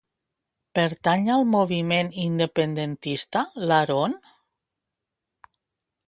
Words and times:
Pertany 0.77 1.27
al 1.33 1.43
moviment 1.55 2.09
independentista 2.23 3.43
l'Arón? 3.71 4.17